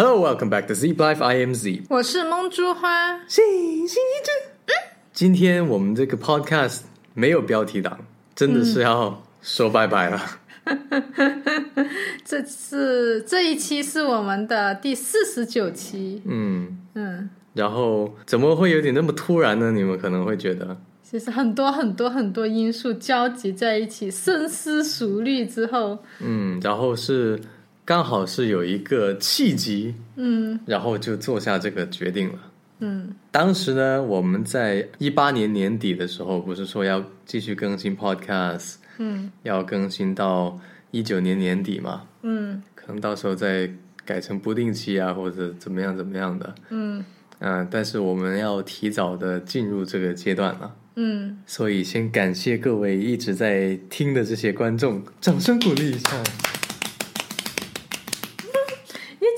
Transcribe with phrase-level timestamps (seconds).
[0.00, 1.20] Hello, welcome back to Z Life.
[1.20, 1.82] I am Z.
[1.90, 3.44] 我是梦珠花，星
[3.88, 4.72] 星一致。
[5.12, 6.82] 今天我们这个 podcast
[7.14, 7.98] 没有标题党，
[8.32, 10.22] 真的是要说拜拜了。
[12.24, 16.22] 这次这一期是我们的第四十九期。
[16.26, 19.72] 嗯，嗯，然后怎么会有点那么突然呢？
[19.72, 27.40] 你们可能会觉得，其实很多很多很多因素交集在一起，深思熟虑之后，嗯，然后是
[27.88, 32.38] 刚好是有一个契机，嗯然后就做下这个决定了。
[32.80, 40.60] 嗯当时呢，我们在一八年年底的时候，不是说要继续更新 podcast，嗯要更新到
[40.90, 42.02] 一九年年底嘛？
[42.20, 43.70] 嗯可能到时候再
[44.04, 46.54] 改成不定期啊，或者怎么样怎么样的。
[46.68, 47.02] 嗯
[47.38, 56.22] 嗯、但是我们要提早的进入这个阶段了，嗯，所以先感谢各位一直在听的这些观众，掌声鼓励一下。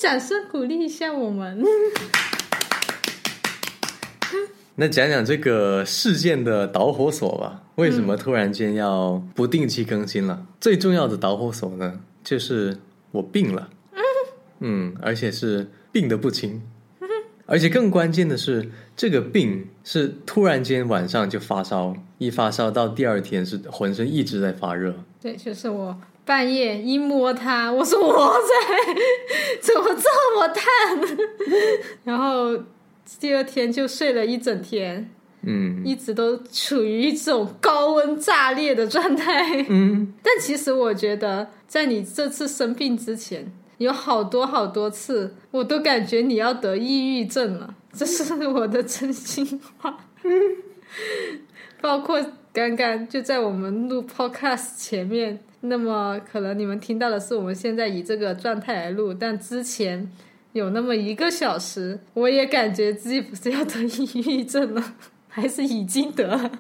[0.01, 1.63] 你掌声鼓励一下我们。
[4.77, 10.47] 那讲讲这个事件的导火索吧，为什么突然间要不定期更新了？
[10.59, 12.79] 最重要的导火索呢，就是
[13.11, 13.69] 我病了，
[14.61, 16.63] 嗯，而且是病得不轻，
[17.45, 25.95] 而且更关键的是，这个病是突然间晚上就发烧，一发烧到第二天是浑身一直在发热，对，就是我
[26.31, 28.95] 半夜一摸它，我说我在，
[29.61, 30.65] 怎么这么烫？
[32.05, 32.57] 然后
[33.19, 35.11] 第二天就睡了一整天，
[35.43, 39.67] 嗯一直都处于一种高温炸裂的状态。
[39.69, 49.99] 嗯，但其实我觉得，在你这次生病之前，有好多好多次，我都感觉你要得抑郁症了，这是我的真心话。
[51.83, 60.11] 包括刚刚就在我们录 podcast 前面，那么可能你们听到的是我们现在以这个状态来录，但之前
[60.53, 64.95] 有那么一个小时，我也感觉自己不是要得抑郁症了，
[65.29, 66.51] 还是已经得了。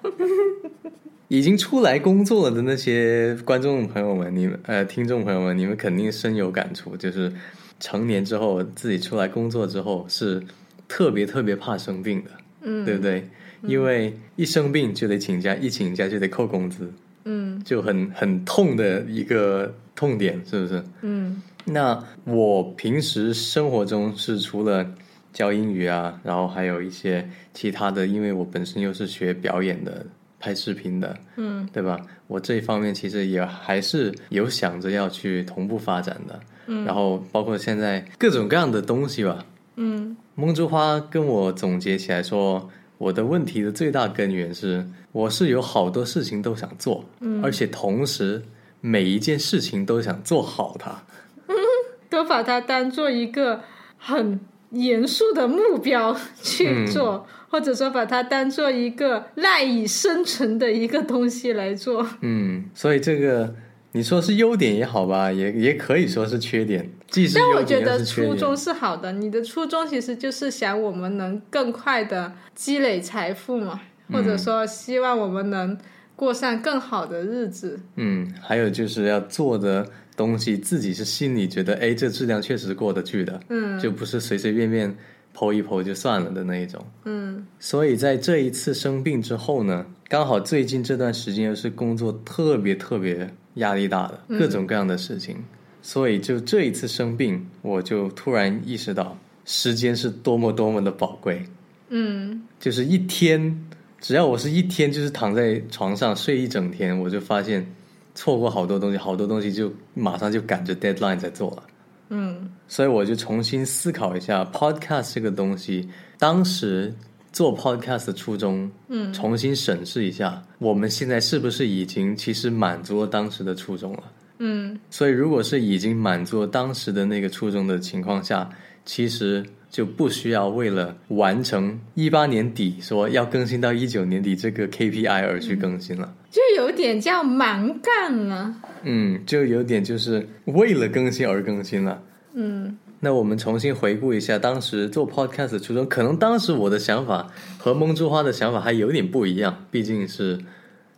[1.27, 7.33] 已经出来工作了的那些观众朋友们，你们呃听众朋友们，你们肯定深有感触，就是
[7.80, 10.42] 成年之后自己出来工作之后，是
[10.89, 12.30] 特别特别怕生病的，
[12.62, 13.29] 嗯，对不对？
[13.63, 16.93] 因为一生病就得请假，一请假就得扣工资，
[17.25, 17.63] 嗯。
[17.65, 20.83] 就很很痛的一个痛点，是不是？
[21.03, 21.43] 嗯。
[21.67, 24.87] 那我平时生活中是除了
[25.33, 30.07] 教英语啊，然后还有一些其他的，因为我本身又是学表演的、
[30.39, 31.69] 拍视频的，嗯。
[31.73, 32.01] 对吧？
[32.27, 36.85] 我这一方面其实也还是有想着要去同步发展的，嗯。
[36.87, 39.45] 然后包括现在各种各样的东西吧。
[39.77, 40.17] 嗯。
[40.35, 48.42] 梦之花跟我总结起来说，我的问题的最大根源是，我是有好多事情都想做，嗯而且同时
[48.83, 51.02] 每一件事情都想做好它。
[52.11, 53.62] 都把它当做一个
[53.96, 54.38] 很
[54.72, 62.06] 严肃的目标 去做，或者说把它当做一个赖以生存的一个东西来做。
[62.20, 63.55] 嗯，所以这个
[63.92, 68.05] 你说是优点也好吧，也也可以说是缺点，既是但我觉得。
[68.05, 73.80] 初衷是好的，你的初衷其实就是想我们能更快的积累财富嘛，
[74.12, 75.77] 或者说希望我们能
[76.14, 77.80] 过上更好的日子。
[77.96, 79.86] 嗯，还有就是要做的
[80.17, 84.96] 东西，自己是心里觉得，哎，这质量确实过得去的，嗯就不是随随便便
[85.34, 86.84] 剖一剖就算了的那一种。
[87.05, 95.36] 嗯所以在这一次生病之后呢，刚好最近这段时间又是工作特别特别压力大的，各种各样的事情，
[95.83, 101.44] 所以就这一次生病，我就突然意识到时间是多么多么的宝贵，
[101.88, 102.42] 嗯。
[102.61, 103.66] 就是一天，
[104.00, 107.66] 只要我是一天就是躺在床上睡一整天，我就发现
[108.14, 111.62] 错过好多东西，好多东西就马上就赶着 deadline 在做了。
[112.11, 112.50] 嗯。
[112.68, 115.88] 所以我就重新思考一下 podcast 这个东西，
[116.18, 116.94] 当时
[117.33, 124.02] 做 podcast 的初衷，嗯重新审视一下，我们现在是不是已经其实满足了当时的初衷了？
[124.39, 128.49] 嗯所以如果是已经满足了当时的那个初衷的情况下，
[128.85, 136.12] 其实就不需要为了完成一八年底说要更新到一九年底这个 KPI 而去更新了。
[136.31, 138.55] 就有点叫蛮干了。
[138.82, 142.03] 嗯，就有点就是为了更新而更新了。
[142.32, 150.38] 嗯那我们重新回顾一下当时做 podcast 的初衷，可能当时我的想法和梦之花的想法还有点不一样，毕竟是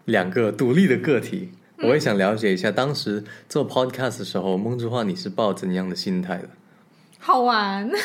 [0.05, 1.53] 两个独立的个体。
[1.79, 6.49] 我也想了解一下当时做 podcast 的时候，梦之花你是抱怎样的心态的？
[7.19, 7.89] 好玩。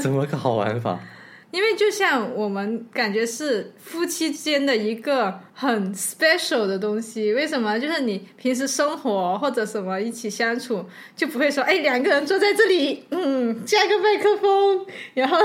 [0.00, 1.00] 怎么个好玩法？
[1.50, 7.78] 因为就像我们感觉是夫妻间的一个很 special 的东西，为什么？
[7.78, 10.84] 就是你平时生活或者什么一起相处，
[11.16, 15.38] 就不会说，哎，两个人坐在这里，嗯，加个麦克风，然后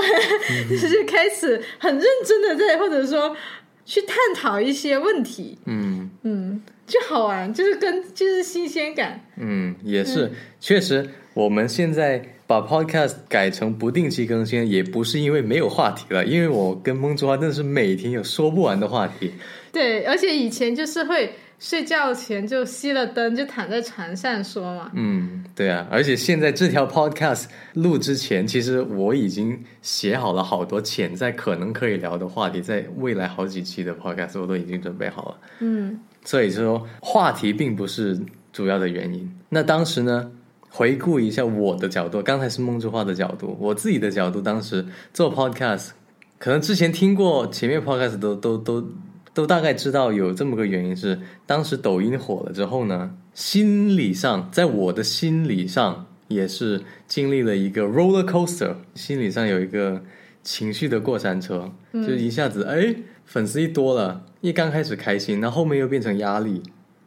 [0.68, 3.36] 就是开始很认真的在，或者说
[3.84, 6.10] 去探讨一些问题，嗯。
[6.26, 19.32] 嗯，就好玩，就是跟就是新鲜感，嗯，也是，确实，我们现在把 podcast 改成不定期更新，也不是因为没有话题了，因为我跟梦之花真的是每天有说不完的话题。
[19.72, 35.38] 对，而且以前就是会睡觉前就熄了灯，就躺在床上说嘛，嗯，对啊，而且现在这条 podcast 录之前，其实我已经写好了好多潜在可能可以聊的话题，在未来好几期的 podcast 我都已经准备好了。
[35.60, 38.18] 嗯所以说话题并不是
[38.52, 39.30] 主要的原因。
[39.48, 40.30] 那当时呢，
[40.76, 45.90] 回顾一下我的角度，刚才是梦之花的角度，我自己的角度，当时做 podcast，
[46.36, 48.84] 可能之前听过前面 podcast 都都都
[49.32, 51.16] 都大概知道有这么个原因是，
[51.46, 60.02] 当时抖音火了之后呢，心理上，在我的心理上也是经历了一个 roller coaster，心理上有一个
[60.42, 62.92] 情绪的过山车，就一下子哎
[63.24, 66.60] 粉丝一多了，一刚开始开心，那后后面又变成压力，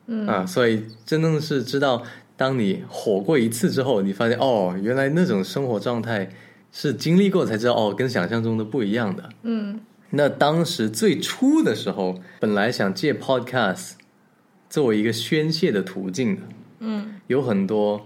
[0.05, 0.25] 嗯。
[0.25, 2.01] 啊，所以真正是知道，
[2.37, 6.29] 当你火过一次之后，你发现哦，原来那种生活状态
[6.71, 9.29] 是经历过才知道哦，跟想象中的不一样的。
[9.41, 9.79] 嗯
[10.11, 13.93] 那当时最初的时候，本来想借 Podcast
[14.69, 16.41] 作为一个宣泄的途径的，
[16.79, 18.05] 嗯有很多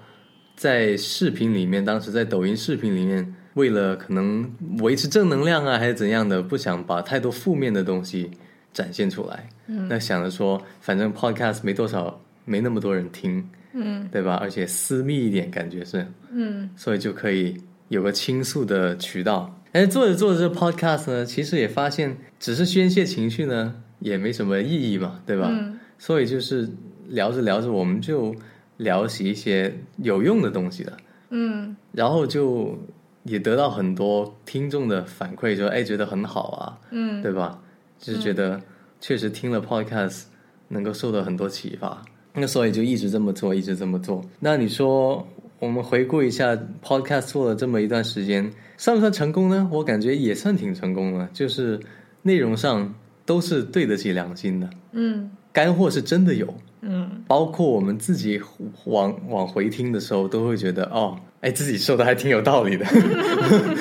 [0.56, 8.31] 在视频里面，当时在抖音视频里面，为了可能维持正能量啊，还是怎样的，不想把太多负面的东西
[8.74, 9.50] 展现出来。
[9.68, 14.35] 嗯那想着说，反正 Podcast 没多少，没那么多人听，嗯对吧？
[14.35, 17.57] 而且私密一点，感觉是，嗯所以就可以
[17.89, 19.57] 有个倾诉的渠道。
[19.73, 25.47] 哎做着做着这 podcast 呢，其实也发现，只是宣泄情绪呢，也没什么意义嘛，对吧？
[25.51, 26.68] 嗯所以就是
[27.09, 28.35] 聊着聊着，我们就
[28.77, 30.97] 聊起一些有用的东西了，
[31.29, 32.77] 嗯然后就
[33.23, 37.62] 也得到很多听众的反馈，说哎觉得很好啊，嗯对吧？
[38.00, 38.59] 就是觉得
[39.00, 40.23] 确实听了 podcast
[40.69, 42.01] 能够受到很多启发，
[42.33, 44.24] 那所以就一直这么做，一直这么做。
[44.39, 45.28] 那你说，
[45.60, 49.68] 我们回顾一下 podcast 做了这么一段时间，算不算成功呢？
[49.72, 51.80] 我感觉也算挺成功的，就是
[52.22, 52.94] 内容上
[53.25, 56.54] 都是对得起良心的，嗯干货是真的有。
[56.83, 58.42] 嗯包括我们自己
[58.86, 62.86] 往往回听的时候，都会觉得哦，哎，自己说的还挺有道理的。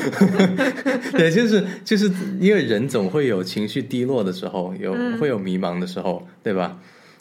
[1.12, 6.78] 对，就是就是因为人总会有情绪低落的时候，有会有迷茫的时候，对吧？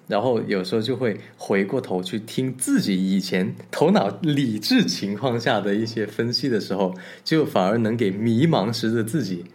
[0.09, 6.91] 然后有时候就会回过头去听自己以前头脑理智情况下的一些分析的时候，
[7.23, 9.45] 就反而能给迷茫时的自己，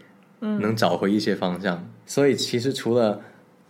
[0.41, 1.85] 嗯能找回一些方向。
[2.07, 3.21] 所以其实除了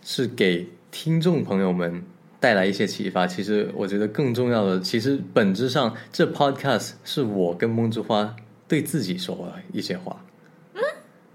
[0.03, 2.03] 是给听众朋友们
[2.39, 8.35] 带来一些启发，其实我觉得更重要的，其实本质上这 podcast 是我跟梦之花
[8.67, 10.23] 对自己说的一些话，
[10.75, 10.81] 嗯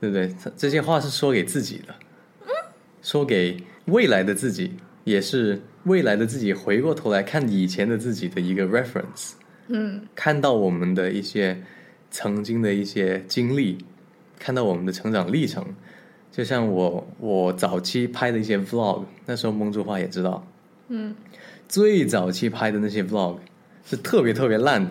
[0.01, 0.33] 对不对？
[0.57, 1.95] 这些话是说给自己的，
[3.03, 4.73] 说给未来的自己，
[5.11, 9.33] 也是未来的自己回过头来看以前的自己的一个 reference。
[9.67, 10.01] 嗯。
[10.15, 11.61] 看到我们的一些
[12.11, 13.79] 曾经的一些经历，
[14.39, 15.65] 看到我们的成长历程，
[16.31, 20.47] 就像我我早期拍的一些 vlog，那时候梦之花也知道，
[20.89, 21.15] 嗯。
[21.69, 23.37] 最早期拍的那些 vlog
[23.85, 24.91] 是特别特别烂的，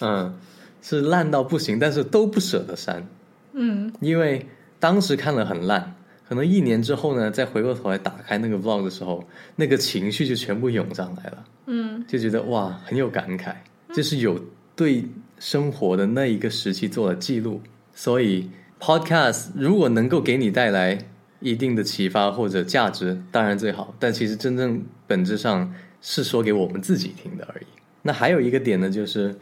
[0.00, 0.38] 嗯，
[0.82, 3.06] 是烂到不行，但是都不舍得删，
[3.52, 3.92] 嗯。
[4.00, 4.46] 因为
[4.78, 5.94] 当时看了很烂，
[6.28, 9.24] 可能一年之后呢，再回过头来打开那个 vlog 的时候，
[9.56, 11.44] 那个情绪就全部涌上来了。
[11.66, 13.54] 嗯就觉得哇很有感慨，
[13.94, 14.38] 就是有
[14.76, 15.04] 对
[15.38, 17.60] 生活的那一个时期做了记录。
[17.94, 20.98] 所以 podcast 如果能够给你带来
[21.40, 23.94] 一定的启发或者价值，当然最好。
[23.98, 27.66] 但其实真正本质上是说给我们自己听的而已。
[28.02, 29.34] 那还有一个点呢，就是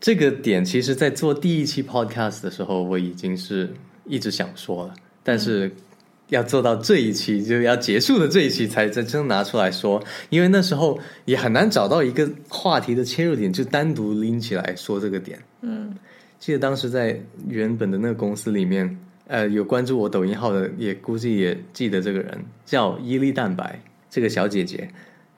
[0.00, 3.72] 这个点，其实在做第一期 podcast 的时候，我已经是
[4.06, 5.70] 一直想说了，但是
[6.28, 15.38] 要做到这一期，就要结束的这一期才真正拿出来说，因为那时候也很难找到一个话题的切入点，就单独拎起来说这个点。
[15.60, 15.94] 嗯
[16.38, 24.88] 记得当时在原本的那个公司里面，呃，有关注我抖音号的，也估计也记得这个人，叫伊利蛋白这个小姐姐。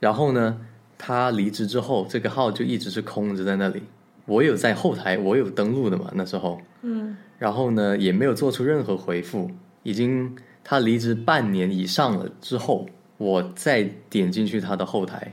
[0.00, 0.59] 然后呢，
[0.99, 3.83] 她离职之后，这个号就一直是空着在那里。
[4.25, 6.61] 我有在后台，我有登录的嘛，那时候。
[6.83, 9.50] 嗯然后呢，也没有做出任何回复。
[9.85, 10.35] 已经
[10.68, 15.32] 他离职半年以上了之后，我再点进去他的后台，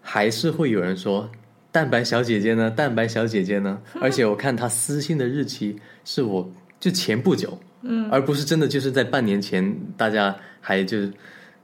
[0.00, 1.30] 还是会有人说
[1.70, 2.68] “蛋白小姐姐呢？
[2.68, 10.98] 蛋白小姐姐呢？” 而且我看他私信的日期是我就前不久，嗯，而不是真的就是在半年前大家还就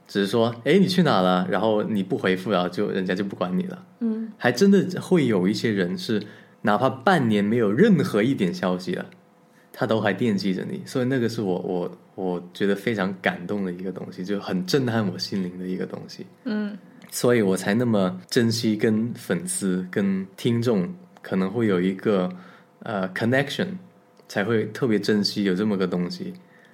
[0.07, 1.45] 只是说，哎，你去哪了？
[1.51, 3.85] 然后你不回复，然后就人家就不管你了。
[3.99, 6.23] 嗯，还真的会有一些人是
[6.61, 9.05] 哪怕半年没有任何一点消息了，
[9.79, 16.25] 他都还惦记着你，所以那个是我我我觉得非常感动的一个东西，就很震撼我心灵的一个东西。
[16.43, 16.77] 嗯
[17.09, 20.85] 所以我才那么珍惜跟粉丝、跟听众
[21.21, 22.29] 可能会有一个
[22.79, 23.67] 呃 connection，
[24.27, 26.33] 才会特别珍惜有这么个东西。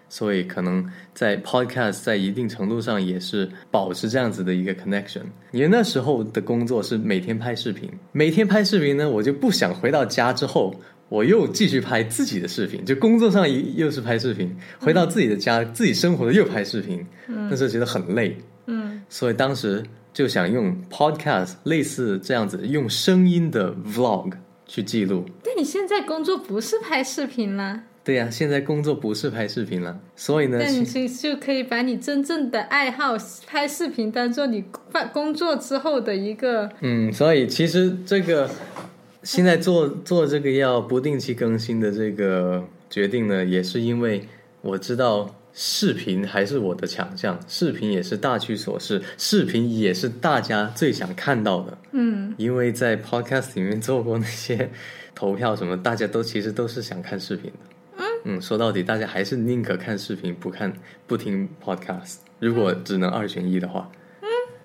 [0.10, 0.84] 所以可能
[1.14, 5.22] 在 podcast 在一定程度上也是保持这样子的一个 connection。
[5.52, 10.74] 因为那时候的工作是每天拍视频，每天拍视频呢，我就不想回到家之后。
[11.10, 19.02] 我又继续拍自己的视频，就工作上一又是拍视频，回到自己的家，自己生活的又拍视频，那时候觉得很累，嗯。
[19.08, 24.32] 所以当时就想用 podcast 类似这样子用声音的 vlog
[24.66, 25.24] 去记录。
[25.44, 38.50] 但你现在工作不是拍视频啦，对呀、现在工作不是拍视频了，所以呢，那你就可以把你真正的爱好拍视频当做你办工作之后的一个嗯，所以其实这个
[39.26, 44.26] 现在做做这个要不定期更新的这个决定呢，也是因为
[44.62, 51.78] 我知道视频还是我的强项，视频也是大趋所势，视频也是大家最想看到的。
[51.92, 54.70] 嗯因为在 podcast 里面做过那些
[55.16, 58.06] 投票什么，大家都其实都是想看视频的。
[58.26, 60.72] 嗯说到底，大家还是宁可看视频，不看
[61.08, 62.18] 不听 podcast。
[62.40, 63.90] 如果只能二选一的话，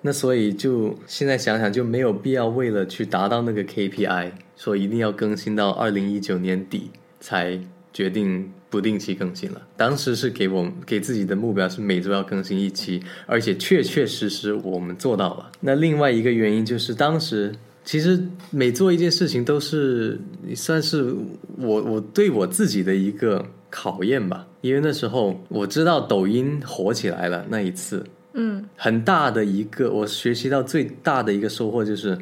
[0.01, 7.59] 那所以就现在想想就没有必要为了去达到那个 KPI，说一定要更新到二零一九年底才
[7.91, 9.61] 决定不定期更新了。
[9.75, 15.51] 当时是给我们给自己的目标是每周要更新一期，而且确确实实我们做到了。
[15.59, 17.51] 那另外一个原因就是当时。
[17.83, 20.15] 其实每做一件事情都是
[20.55, 21.15] 算是
[21.57, 32.15] 我我对我自己的一个考验吧，因为那时候我知道抖音火起来了那一次，嗯很大的一个，我学习到最大的一个收获就是，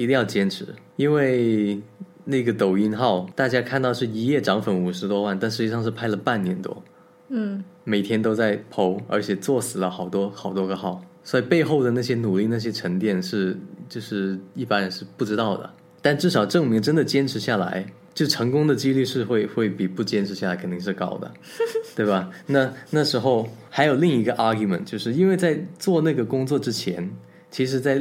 [0.00, 0.66] 一定要坚持，
[0.96, 1.78] 因为
[2.24, 6.82] 那个抖音号大家看到是一夜涨粉五十多万，但实际上是拍了半年多，
[7.28, 7.62] 嗯。
[7.84, 13.56] 每天都在 PO，而且做死了好多好多个号，所以背后的那些努力、那些沉淀是
[13.88, 15.68] 就是一般人是不知道的，
[16.00, 21.32] 但至少证明真的坚持下来，就成功的几率是会会比不坚持下来肯定是高的，
[21.96, 22.30] 对吧？
[22.46, 27.10] 那那时候还有另一个 argument，就是因为在做那个工作之前，
[27.50, 28.00] 其实在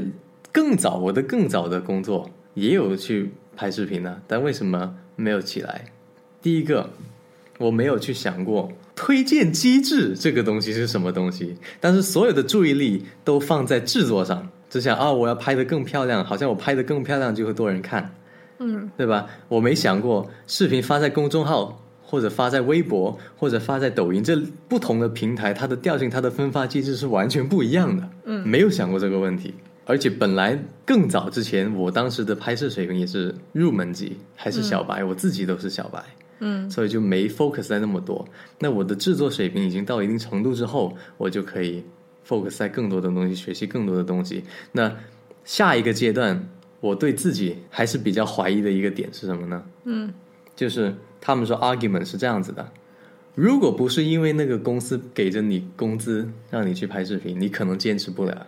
[0.51, 5.85] 更早我的更早的工作也有去拍视频呢，但为什么没有起来？
[6.41, 6.89] 第一个，
[7.57, 18.13] 我没有去想过推荐机制这个东西是什么东西，但是所有的注意力都放在制作上，只想啊，我要拍得更漂亮，好像我拍得更漂亮就会多人看，
[18.59, 19.27] 嗯对吧？
[19.47, 24.35] 我没想过视频发在公众号，或者发在微博，或者发在抖音这
[24.67, 28.09] 不同的平台，它的调性、它的分发机制是完全不一样的。
[28.25, 29.53] 嗯没有想过这个问题。
[29.89, 30.55] 而且本来
[30.85, 35.99] 更早之前，我当时的拍摄水平也是入门级，还是小白，我自己都是小白。
[36.41, 38.23] 嗯所以就没 focus 在那么多。
[38.59, 41.83] 那我的制作水平已经到一定程度之后，我就可以
[42.23, 44.43] focus 在更多的东西，学习更多的东西。
[44.71, 44.95] 那
[45.43, 46.47] 下一个阶段，
[46.81, 49.63] 我对自己还是比较怀疑的一个点是什么呢？
[49.85, 50.13] 嗯
[50.55, 52.71] 就是他们说 argument 是这样子的。
[53.33, 58.45] 如果不是因为那个公司给着你工资让你去拍视频，你可能坚持不了。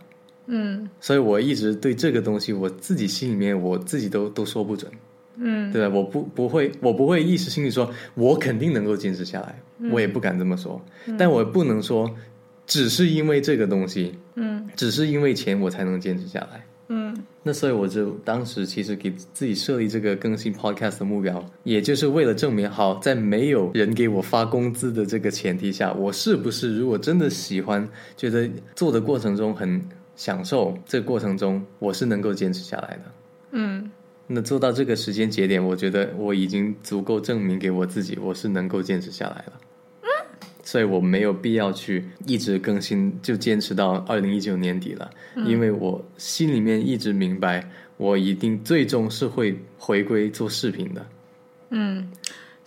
[0.53, 4.91] 嗯所以我一直对这个东西，我自己心里面我自己都都说不准。
[5.43, 5.95] 嗯对吧？
[5.95, 9.55] 我不不会，我不会一时心里说，我肯定能够坚持下来，
[9.89, 10.79] 我也不敢这么说。
[11.17, 12.13] 但我不能说，
[12.67, 16.63] 只是因为这个东西，嗯只是因为钱我才能坚持下来。
[16.89, 29.81] 嗯那所以我就当时其实给自己设立这个更新 podcast 的目标，也就是为了证明，好，在没有人给我发工资的这个前提下，我是不是如果真的喜欢，觉得做的过程中很
[30.21, 33.11] 享受，这个过程中我是能够坚持下来的。
[33.53, 33.89] 嗯
[34.27, 39.53] 那做到这个时间节点，我觉得我已经足够证明给我自己，我是能够坚持下来了。
[40.63, 45.09] 所以我没有必要去一直更新，就坚持到二零一九年底了，
[45.47, 51.03] 因为我心里面一直明白，我一定最终是会回归做视频的。
[51.71, 52.07] 嗯，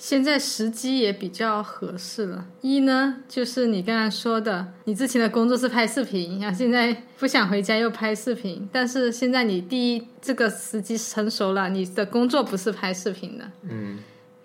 [0.07, 2.45] 现在时机也比较合适了。
[2.61, 13.51] 一呢，就是你刚才说的，你之前的工作是拍视频，然后现在不想回家又拍视频，但是现在你第一这个时机成熟了，你的工作不是拍视频的。
[13.63, 13.97] 嗯，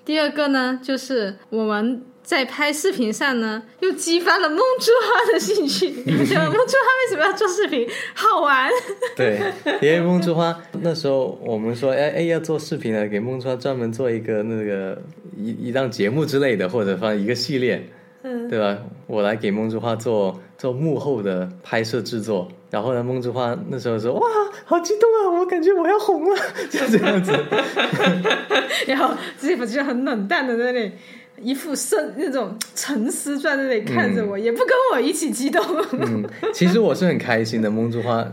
[0.06, 5.90] 第二个呢，就是我们在拍视频上呢，又激发了梦之花的兴趣。
[6.06, 7.90] 你们觉得梦珠花为什么要做视频？
[8.14, 8.70] 好玩。
[9.16, 9.40] 对，
[9.82, 15.02] 因为梦之花那时候我们说，哎哎要做视频了，给梦之花专门做一个那个
[15.36, 17.84] 一一档节目之类的，或者放一个系列。
[18.22, 18.78] 嗯对吧？
[19.08, 24.22] 我来给梦之花做做幕后的拍摄制作，然后呢，梦之花那时候说：“哇，
[24.66, 25.40] 好激动啊！
[25.40, 26.36] 我感觉我要红了。”
[26.70, 27.32] 就这样子。
[28.86, 30.92] 然后 Zip 就很冷淡的在那里，
[31.42, 35.64] 一副深那种沉思在那里看着我，也不跟我一起激动。
[35.94, 37.70] 嗯，其实我是很开心的。
[37.70, 38.26] 梦之花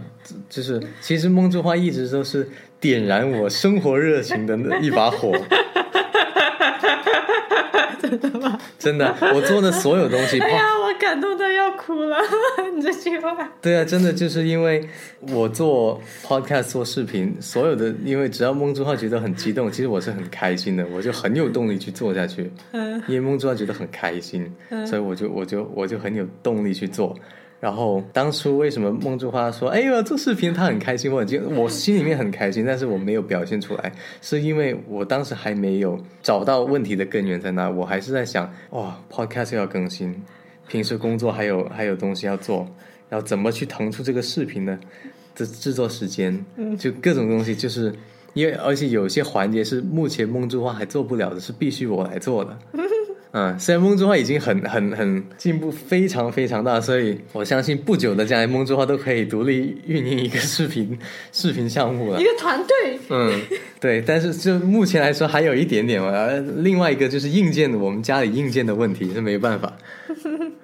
[0.49, 2.49] 就是，其实梦之花一直都是
[2.81, 5.33] 点燃我生活热情的那一把火。
[8.09, 8.59] 真的吗？
[8.79, 12.17] 真的，我做的所有东西， 哎呀，我感动的要哭了！
[12.75, 14.87] 你这句话，对啊，真的就是因为
[15.33, 22.51] 我做 podcast 做视频，所有的因为只要梦中浩觉得很激动，其实我是很开心的，我就很有动力去做下去。
[22.73, 24.51] 嗯因为梦中浩觉得很开心，
[24.87, 27.15] 所以我就我就我就很有动力去做。
[27.59, 40.15] 然后当初为什么梦之花说：“哎呦，做视频他很开心，我很我心里面很开心，但是我没有表现出来，是因为我当时还没有找到问题的根源在哪，我还是在想，哇，podcast 要更新，
[40.69, 42.69] 平时工作还有还有东西要做，
[43.09, 44.79] 然后怎么去腾出这个视频呢？
[45.35, 46.45] 的制作时间，
[46.79, 47.93] 就各种东西，就是
[48.33, 52.59] 因为而且有些环节是目前梦之花还做不了的，是必须我来做的。
[53.39, 60.99] 嗯，虽然梦之花已经很很很进步非常非常大，所以我相信不久的将来梦之花都可以独立运营一个视频
[61.33, 62.25] 视频项目了一。
[62.25, 63.39] 个团队，嗯，
[63.79, 66.09] 对，但是就目前来说还有一点点嘛。
[66.09, 69.71] 呃另外一个就是硬件的，我们家里硬件的问题是没办法，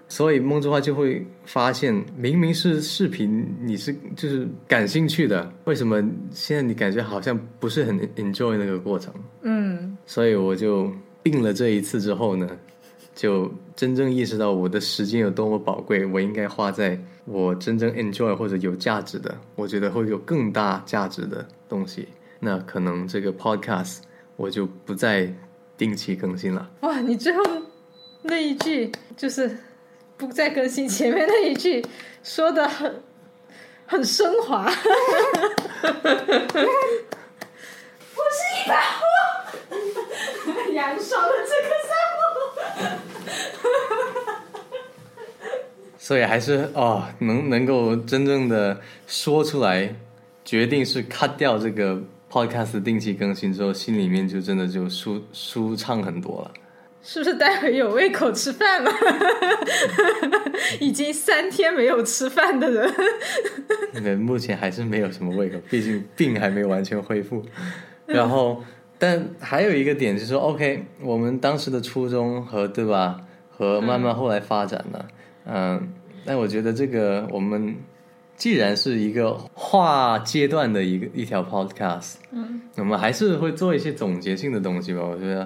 [0.08, 9.12] 所以梦之花就会发现，明明是视频，你是就是感兴趣的，为什么现在你感觉好像不是很 enjoy 那个过程？
[9.42, 10.90] 嗯所以我就
[11.22, 12.48] 病了这一次之后呢，
[13.14, 22.08] 就真正意识到我的时间有多么宝贵，我应该花在我真正 enjoy 或者有价值的，我觉得会有更大价值的东西。
[22.40, 23.98] 那可能这个 podcast
[24.36, 25.32] 我就不再
[25.76, 26.68] 定期更新了。
[26.80, 27.42] 哇，你最后
[28.22, 29.56] 那一句就是
[30.16, 31.84] 不再更新前面那一句，
[32.24, 33.00] 说的很
[33.86, 34.64] 很升华。
[38.14, 39.04] 我是一把火，
[40.72, 42.22] 燃烧了这个沙漠。
[45.98, 49.94] 所以还是哦，能能够真正的说出来，
[50.44, 56.50] 决定是 cut 掉这个 podcast 定期更新之后，心里面就真的就舒舒畅很多了。
[57.04, 58.92] 是不是待会有胃口吃饭了？
[60.78, 62.94] 已经三天没有吃饭的人，
[64.02, 67.44] 对，目前还是没有什么胃口，毕竟病还没完全恢复。
[68.06, 68.62] 然后，
[69.02, 75.04] 但还有一个点就是说，OK，我们当时的初衷和对吧，和慢慢后来发展呢，
[75.44, 75.88] 嗯，
[76.24, 77.74] 但我觉得这个我们
[78.36, 85.00] 既然是一个划阶段的一个一条 podcast，嗯，我们还是会做一些总结性的东西吧。
[85.02, 85.44] 我觉得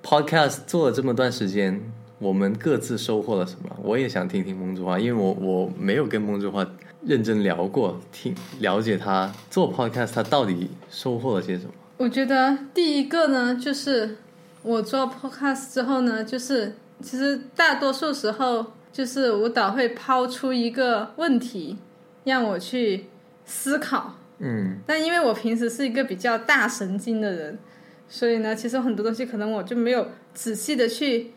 [0.00, 1.80] podcast 做了这么段时间，
[2.20, 3.76] 我们各自收获了什么？
[3.82, 6.64] 我也想听听梦之花，因为我我没有跟梦之花
[7.04, 11.72] 认真聊过，听了解他做 podcast 他到底收获了些什么。
[11.98, 14.16] 我觉得第一个呢，就是
[14.62, 21.78] 我做 podcast 之后呢，就是其实大多数时候，就是舞蹈会抛出一个问题，
[22.24, 23.06] 让我去
[23.44, 24.14] 思考。
[24.38, 27.58] 嗯但因为我平时是一个比较大神经的人，
[28.08, 31.32] 所以呢，其实很多东西可能我就没有仔细的去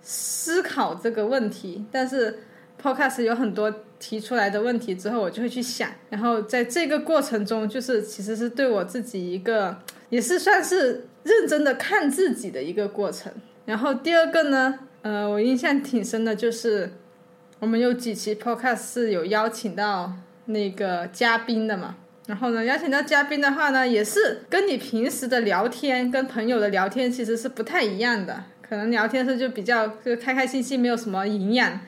[0.00, 1.84] 思考这个问题。
[1.90, 2.38] 但是
[2.80, 3.74] podcast 有很多
[4.06, 9.78] 提出来的问题之后，我就会去想，然后在这个过程中，就是其实是对我自己一个，
[10.10, 13.32] 也是算是认真的看自己的一个过程。
[13.64, 16.92] 然后第二个呢，呃，我印象挺深的，就是
[17.60, 20.12] 我们有几期 podcast 是有邀请到
[20.44, 21.96] 那个嘉宾的嘛。
[22.26, 28.44] 然后呢，邀请到嘉宾的话呢，也是跟你平时的聊天、跟朋友的聊天其实是不太一样的。
[28.60, 31.80] 可能聊天的时候就比较就开开心心，没有什么营养。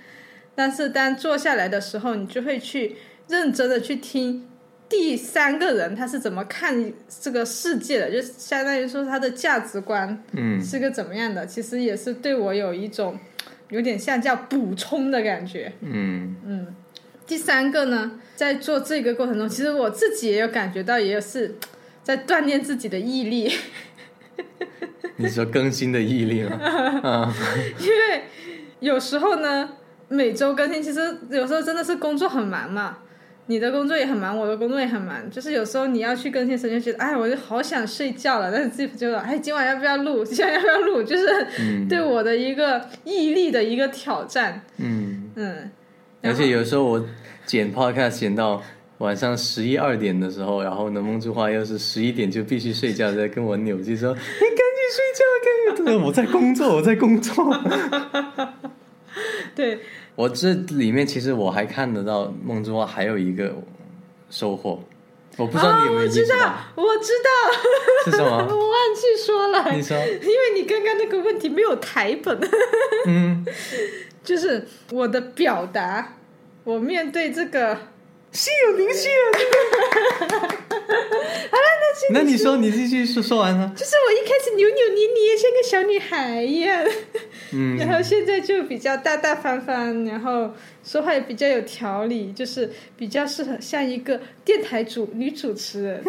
[0.57, 2.97] 但是当坐下来的时候，你就会去
[3.29, 4.49] 认真的去听
[4.89, 11.47] 第三个人他是怎么看这个世界的，就相当于说他的价值观嗯是个怎么样的。
[11.47, 13.19] 其实也是对我有一种
[13.69, 15.73] 有点像叫补充的感觉。
[15.83, 16.67] 嗯
[17.27, 21.57] 第三个呢，在做这个过程中，其实我自己也有感觉到，也是
[22.05, 23.53] 在锻炼自己的毅力，
[25.19, 26.57] 你说更新的毅力吗？
[27.03, 27.35] 啊，
[27.81, 28.23] 因为
[28.79, 29.71] 有时候呢，
[30.09, 32.99] 每周更新，其实有时候真的是工作很忙嘛。
[33.49, 38.51] 你的工作也很忙，我的工作也很忙，就是有时候你要去更新时间，就觉得哎，我就好想睡觉了。
[38.51, 40.25] 但是自己觉得，哎，今晚要不要录？
[40.27, 41.01] 今晚要不要录？
[41.03, 41.29] 就是
[41.89, 44.61] 对我的一个毅力的一个挑战。
[44.79, 45.71] 嗯，嗯，
[46.23, 47.07] 而且有时候我
[47.45, 48.61] 剪 podcast 剪到
[48.99, 57.57] 晚上十一二点的时候，然后呢，梦之花又是十一点就必须睡觉，在跟我扭计说：“你赶紧睡觉，赶紧！” 我在工作，我在工作。
[59.55, 59.81] 对，
[60.15, 63.55] 我这里面其实我还看得到梦之花还有一个
[64.31, 64.83] 收获，
[65.37, 68.37] 我不知道你有没有知道，我知道，是什么？
[68.49, 72.39] 我忘记说了，你说，因为你刚刚那个问题没有台本，
[73.07, 73.45] 嗯，
[74.25, 76.17] 就是我的表达，
[76.65, 77.79] 我面对这个
[78.37, 80.27] 心有灵犀好
[81.57, 81.65] 了。
[82.11, 83.73] 那那你说，你继续说说完呢。
[83.75, 86.85] 就是我一开始扭扭捏捏，像个小女孩一样，
[87.53, 90.53] 嗯，然后现在就比较大大方方，然后
[90.85, 96.05] 说话也比较有条理，就是比较适合像一个电台主女主持人。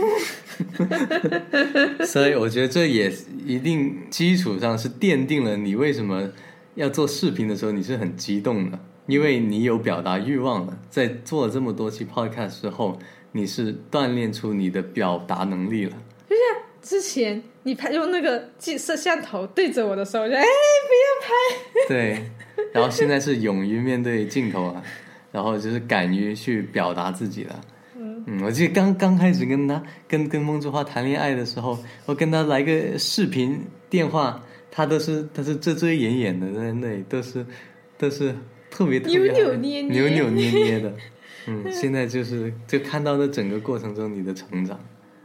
[2.06, 3.12] 所以我觉得这也
[3.46, 6.30] 一定基础上是奠定了你为什么
[6.76, 10.78] 要做视频的时候你是很激动的，因为你有表达欲望了。
[10.90, 13.00] 在做了这么多期 podcast 之后，
[13.32, 15.94] 你是锻炼出你的表达能力了。
[16.30, 21.88] 就像之前你拍用那个镜摄像头对着我的时候，我就哎不要拍。
[21.88, 22.30] 对，
[22.72, 24.84] 然后现在是勇于面对镜头啊，
[25.32, 27.62] 然后就是敢于去表达自己了。
[27.96, 37.46] 嗯，我记得刚刚开始跟他跟跟孟之花谈恋爱的时候，我跟他来个视频电话，他都是他是遮遮掩掩的在那里，都是
[37.98, 38.36] 都是
[38.78, 40.94] 特别特别扭扭捏捏扭扭捏捏的。
[41.48, 44.80] 嗯， 现在就是就看到那整个过程中你的成长。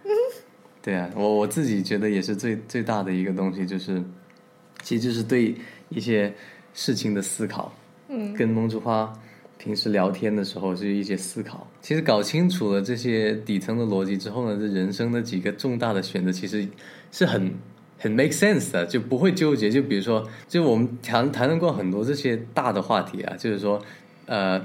[0.80, 4.02] 对啊，我我自己觉得也是最最大的一个东西，就是
[4.82, 5.54] 其实就是对
[5.90, 6.32] 一些
[6.72, 7.70] 事情的思考。
[8.08, 9.12] 嗯，跟梦之花
[9.58, 11.70] 平时聊天的时候是一些思考。
[11.82, 16.66] 其实搞清楚了这些底层的逻辑之后呢，这人生的几个重大的选择其实
[17.10, 17.52] 是很
[18.02, 19.70] 很 make sense 的，就不会纠结。
[19.70, 23.80] 就比如说，就我们谈谈论过很多这些大的话题啊，就是说，
[24.26, 24.60] 呃，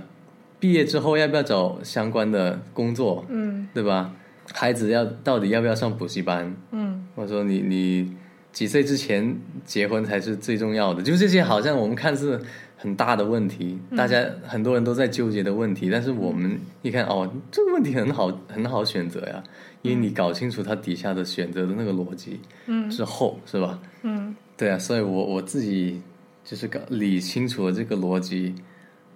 [0.59, 4.11] 毕业之后要不要找相关的工作，嗯对吧？
[4.53, 6.55] 孩子要到底要不要上补习班？
[6.71, 8.11] 嗯或者说你你
[8.51, 11.03] 几岁之前结婚才是最重要的？
[11.03, 12.41] 就这些好像我们看似
[12.77, 19.43] 很大的问题，大家很多人都在纠结的问题，但是我们一看哦，这个问题很好很好选择呀，
[19.81, 23.79] 因为你搞清楚它底下的选择的那个逻辑嗯之后，是吧？
[24.03, 25.99] 嗯对啊，所以我我自己
[26.45, 28.53] 就是搞理清楚了这个逻辑，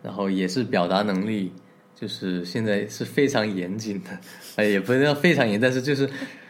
[0.02, 1.52] 然后也是表达能力，
[1.96, 4.10] 就是现在是非常严谨的，
[4.56, 6.10] 哎，也不是要非常严，但是就是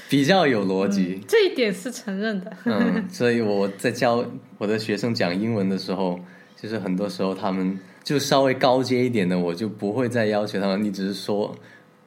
[0.10, 1.19] 比较有逻辑。
[1.28, 2.52] 这一点是承认的。
[2.65, 4.26] 嗯，所以我在教
[4.58, 6.19] 我的学生讲英文的时候，
[6.62, 11.56] 就是很多时候他们就稍微高阶一点的，我就不会再要求他们，你只是说，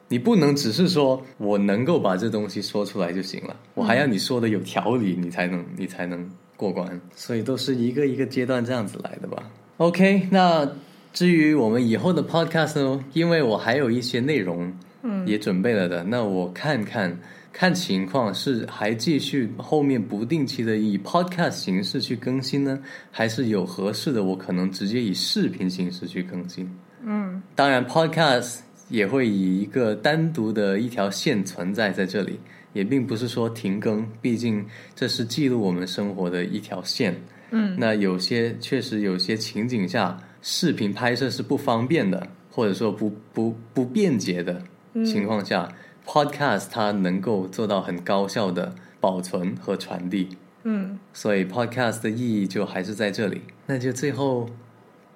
[0.07, 7.01] 你不能只是说我能够把这东西说出来就行了，我还要你说的有条理，你才能你才能过关。
[7.15, 9.43] 所以都是一个一个阶段这样子来的吧。
[9.77, 10.65] OK，那
[11.11, 17.19] 至于我们以后的 Podcast 呢，因为我还有一些内容，嗯也准备了的，那我看看。
[17.57, 22.77] 看情况是还继续后面不定期的以 podcast 形式去更新呢，
[23.09, 26.69] 还是有合适的我可能直接以视频形式去更新。
[27.05, 28.57] 嗯当然，podcast
[28.89, 32.37] 也会以一个单独的一条线存在在这里，
[32.73, 37.15] 也并不是说停更，毕竟这是记录我们生活的一条线。
[37.51, 44.61] 嗯那有些确实有些情景下，视频拍摄是不方便的，或者说不不不便捷的
[45.05, 45.71] 情况下、
[46.05, 53.41] o d c a s t 它能够做到很高效的保存和传递，嗯，所以 podcast 的意义就还是在这里。
[53.67, 54.49] 那就最后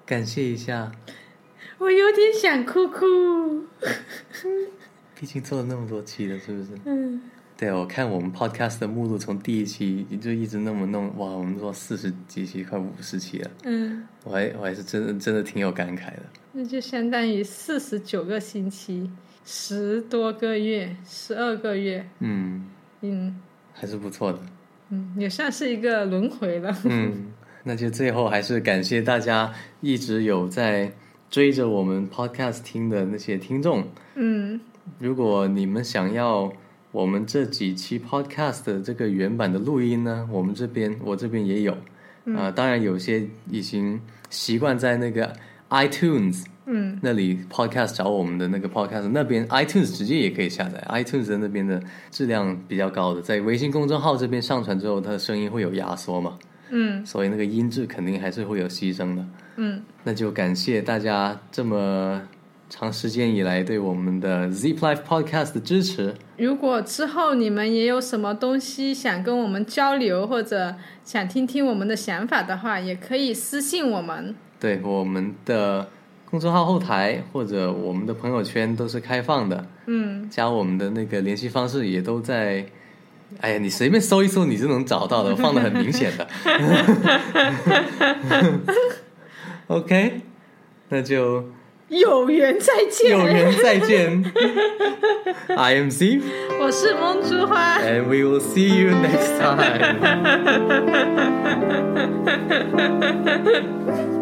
[0.04, 0.92] 感谢一下，
[1.78, 3.64] 我有点想哭哭。
[5.18, 6.68] 毕竟做了那么多期了，是不是？
[6.84, 7.20] 嗯
[7.56, 16.22] 对，我看我们 podcast 的目录从第一期就一直那么弄，哇，我们做四十几期，快五十期了，嗯，我还我还是真的真的挺有感慨的。
[16.52, 19.10] 那就相当于四十九个星期，
[19.44, 22.06] 十多个月，十二个月。
[22.20, 22.64] 嗯，
[23.00, 23.36] 嗯
[23.72, 24.38] 还是不错的。
[24.90, 26.76] 嗯，也算是一个轮回了。
[26.84, 27.32] 嗯，
[27.64, 30.92] 那就最后还是感谢大家一直有在
[31.30, 33.86] 追着我们 podcast 听的那些听众。
[34.14, 34.60] 嗯
[34.98, 36.52] 如果你们想要
[36.90, 41.76] 我们这几期 podcast 的这个原版的录音呢，我们这边我这边也有。
[42.36, 45.32] 啊、当然有些已经习惯在那个
[45.70, 56.38] iTunes 嗯那里 podcast 找我们的那个 podcast 那边 iTunes 直接也可以下载，iTunes 的那边的质量比较高的，在微信公众号这边上传之后，它的声音会有压缩嘛，
[56.70, 59.24] 嗯所以那个音质肯定还是会有牺牲的。
[59.56, 62.22] 嗯那就感谢大家这么
[62.70, 66.14] 长时间以来对我们的 Zip Life Podcast 的支持。
[66.38, 74.34] 如果之后你们也有什么东西想跟我们交流，或者想听听我们的想法的话，也可以私信我们。
[74.60, 75.88] 对我们的
[76.30, 82.64] 公众号后台或者我们的朋友圈都是开放的，嗯，加我们的那个联系方式也都在。
[83.40, 86.26] 哎呀，你随便搜一搜，你就能找到的，放的很明显的。
[89.68, 90.20] OK，
[90.88, 91.44] 那就
[91.86, 94.24] 有缘再见，有缘再见。
[95.56, 96.20] I am Z，
[96.60, 100.00] 我是梦珠花，and we will see you next time。